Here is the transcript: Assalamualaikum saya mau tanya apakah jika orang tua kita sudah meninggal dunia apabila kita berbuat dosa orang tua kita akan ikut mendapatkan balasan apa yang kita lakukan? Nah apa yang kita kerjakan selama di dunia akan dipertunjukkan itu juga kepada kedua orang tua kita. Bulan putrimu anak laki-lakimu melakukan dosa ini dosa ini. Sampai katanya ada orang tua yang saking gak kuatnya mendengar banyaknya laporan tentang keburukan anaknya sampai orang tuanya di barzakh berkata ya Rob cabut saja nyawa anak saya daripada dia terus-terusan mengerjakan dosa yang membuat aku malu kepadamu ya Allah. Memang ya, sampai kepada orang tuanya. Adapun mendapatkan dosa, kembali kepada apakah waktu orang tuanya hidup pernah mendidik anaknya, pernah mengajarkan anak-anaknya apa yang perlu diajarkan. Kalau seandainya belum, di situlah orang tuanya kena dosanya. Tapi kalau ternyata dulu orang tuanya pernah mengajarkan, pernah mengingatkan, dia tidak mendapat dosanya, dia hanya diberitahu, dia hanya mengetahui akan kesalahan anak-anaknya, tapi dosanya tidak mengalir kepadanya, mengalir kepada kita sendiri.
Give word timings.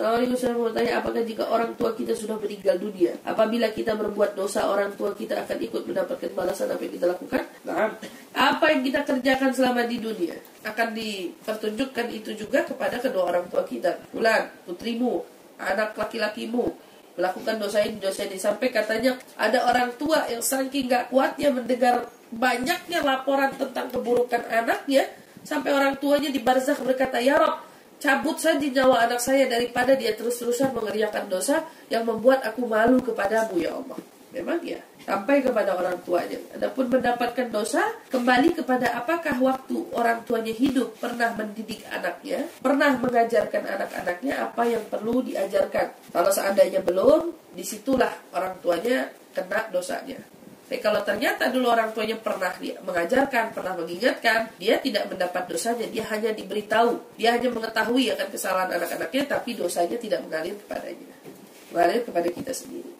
Assalamualaikum 0.00 0.40
saya 0.40 0.56
mau 0.56 0.72
tanya 0.72 0.96
apakah 0.96 1.20
jika 1.28 1.44
orang 1.44 1.76
tua 1.76 1.92
kita 1.92 2.16
sudah 2.16 2.40
meninggal 2.40 2.80
dunia 2.80 3.20
apabila 3.20 3.68
kita 3.68 3.92
berbuat 3.92 4.32
dosa 4.32 4.64
orang 4.64 4.96
tua 4.96 5.12
kita 5.12 5.44
akan 5.44 5.60
ikut 5.60 5.84
mendapatkan 5.84 6.32
balasan 6.32 6.72
apa 6.72 6.88
yang 6.88 6.94
kita 6.96 7.06
lakukan? 7.12 7.42
Nah 7.68 7.92
apa 8.32 8.64
yang 8.72 8.80
kita 8.80 9.04
kerjakan 9.04 9.52
selama 9.52 9.84
di 9.84 10.00
dunia 10.00 10.40
akan 10.64 10.96
dipertunjukkan 10.96 12.06
itu 12.16 12.32
juga 12.32 12.64
kepada 12.64 12.96
kedua 12.96 13.28
orang 13.28 13.44
tua 13.52 13.60
kita. 13.68 14.00
Bulan 14.08 14.48
putrimu 14.64 15.20
anak 15.60 15.92
laki-lakimu 15.92 16.64
melakukan 17.20 17.60
dosa 17.60 17.84
ini 17.84 18.00
dosa 18.00 18.24
ini. 18.24 18.40
Sampai 18.40 18.72
katanya 18.72 19.20
ada 19.36 19.68
orang 19.68 20.00
tua 20.00 20.24
yang 20.32 20.40
saking 20.40 20.88
gak 20.88 21.12
kuatnya 21.12 21.52
mendengar 21.52 22.08
banyaknya 22.32 23.04
laporan 23.04 23.52
tentang 23.52 23.92
keburukan 23.92 24.48
anaknya 24.48 25.12
sampai 25.44 25.76
orang 25.76 26.00
tuanya 26.00 26.32
di 26.32 26.40
barzakh 26.40 26.80
berkata 26.88 27.20
ya 27.20 27.36
Rob 27.36 27.69
cabut 28.00 28.40
saja 28.40 28.64
nyawa 28.64 29.06
anak 29.06 29.20
saya 29.20 29.46
daripada 29.46 29.92
dia 29.92 30.16
terus-terusan 30.16 30.72
mengerjakan 30.72 31.28
dosa 31.28 31.68
yang 31.92 32.08
membuat 32.08 32.40
aku 32.42 32.64
malu 32.64 32.98
kepadamu 33.04 33.60
ya 33.60 33.76
Allah. 33.76 34.00
Memang 34.30 34.62
ya, 34.62 34.78
sampai 35.02 35.42
kepada 35.42 35.74
orang 35.74 35.98
tuanya. 36.06 36.38
Adapun 36.54 36.86
mendapatkan 36.86 37.50
dosa, 37.50 37.82
kembali 38.14 38.54
kepada 38.54 38.94
apakah 38.94 39.34
waktu 39.42 39.90
orang 39.90 40.22
tuanya 40.22 40.54
hidup 40.54 40.94
pernah 41.02 41.34
mendidik 41.34 41.82
anaknya, 41.90 42.46
pernah 42.62 42.94
mengajarkan 42.94 43.66
anak-anaknya 43.66 44.34
apa 44.38 44.62
yang 44.70 44.86
perlu 44.86 45.26
diajarkan. 45.26 46.14
Kalau 46.14 46.30
seandainya 46.30 46.78
belum, 46.78 47.34
di 47.58 47.66
situlah 47.66 48.14
orang 48.30 48.54
tuanya 48.62 49.10
kena 49.34 49.66
dosanya. 49.74 50.39
Tapi 50.70 50.78
kalau 50.78 51.02
ternyata 51.02 51.50
dulu 51.50 51.66
orang 51.66 51.90
tuanya 51.90 52.14
pernah 52.14 52.54
mengajarkan, 52.86 53.50
pernah 53.50 53.74
mengingatkan, 53.74 54.54
dia 54.54 54.78
tidak 54.78 55.10
mendapat 55.10 55.50
dosanya, 55.50 55.90
dia 55.90 56.06
hanya 56.06 56.30
diberitahu, 56.30 57.18
dia 57.18 57.34
hanya 57.34 57.50
mengetahui 57.50 58.14
akan 58.14 58.30
kesalahan 58.30 58.78
anak-anaknya, 58.78 59.26
tapi 59.26 59.58
dosanya 59.58 59.98
tidak 59.98 60.22
mengalir 60.22 60.54
kepadanya, 60.54 61.10
mengalir 61.74 62.06
kepada 62.06 62.28
kita 62.30 62.54
sendiri. 62.54 62.94